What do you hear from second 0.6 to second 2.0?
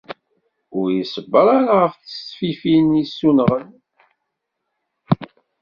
Ur iṣebber ara ɣef